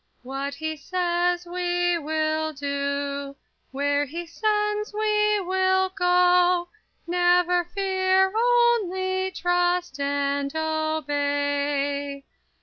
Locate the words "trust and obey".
9.29-12.23